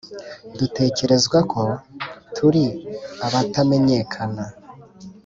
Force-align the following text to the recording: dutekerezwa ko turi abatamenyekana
dutekerezwa 0.57 1.37
ko 1.51 1.61
turi 2.35 2.65
abatamenyekana 3.25 4.45